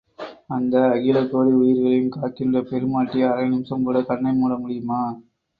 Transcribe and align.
அந்த 0.49 0.75
அகில 0.93 1.17
கோடி 1.27 1.51
உயிர்களையும் 1.59 2.09
காக்கின்ற 2.15 2.63
பெருமாட்டி 2.71 3.21
அரை 3.23 3.45
நிமிஷம் 3.47 3.85
கூட 3.85 3.99
கண்ணை 4.03 4.33
மூட 4.33 4.55
முடியுமா? 4.57 5.01